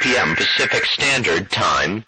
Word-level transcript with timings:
3:40 0.00 0.14
p.m. 0.14 0.36
Pacific 0.36 0.84
Standard 0.86 1.50
Time. 1.50 2.02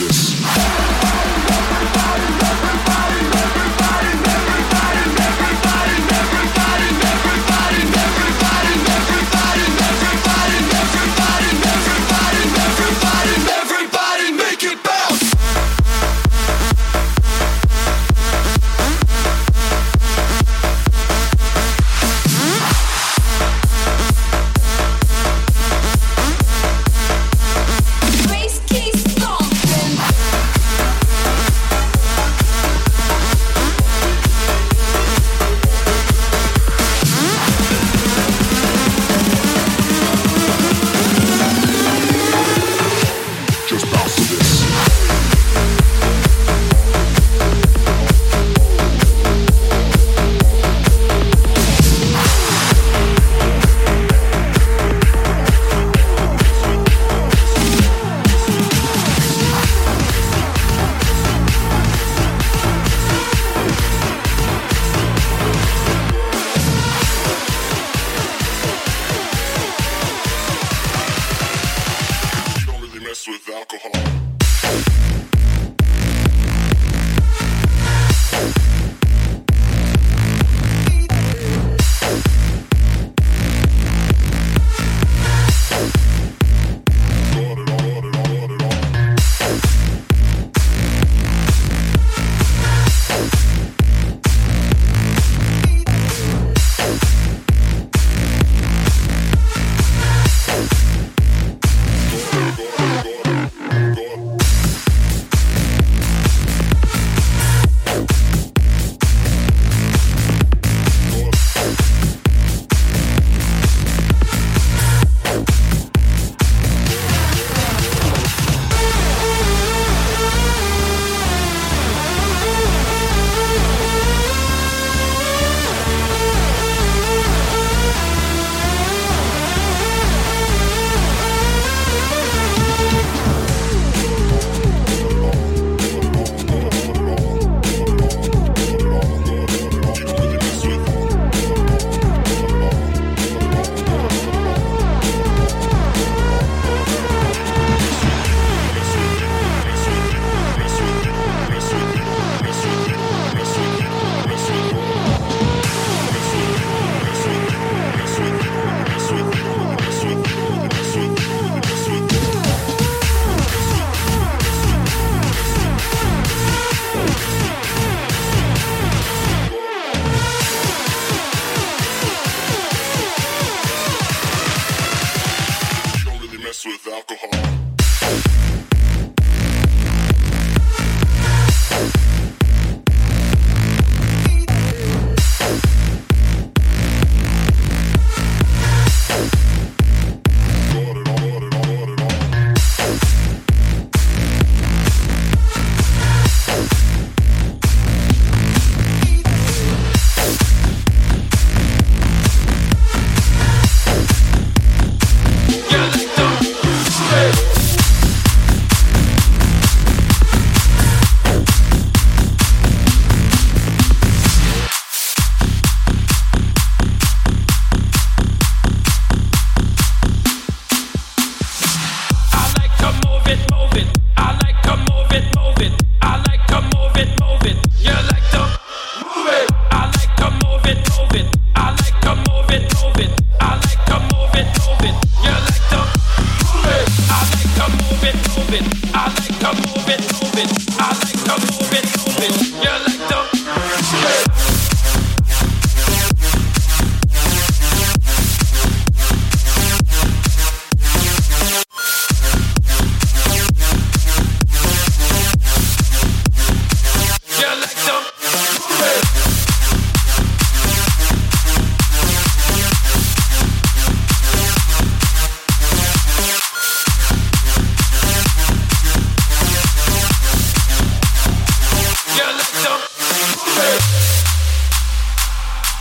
this. 0.00 0.49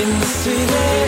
in 0.00 0.10
the 0.18 0.26
city. 0.26 1.03